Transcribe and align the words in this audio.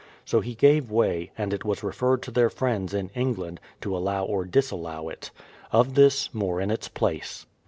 So 0.25 0.39
he 0.41 0.55
gave 0.55 0.89
way, 0.89 1.31
and 1.37 1.53
it 1.53 1.63
was 1.63 1.83
referred 1.83 2.23
to 2.23 2.31
their 2.31 2.49
friends 2.49 2.91
in 2.91 3.09
England, 3.13 3.59
to 3.81 3.95
allow 3.95 4.25
or 4.25 4.45
dis 4.45 4.71
allow 4.71 5.09
it. 5.09 5.29
Of 5.71 5.93
this, 5.93 6.33
more 6.33 6.59
in 6.59 6.71
its 6.71 6.87
place. 6.87 7.45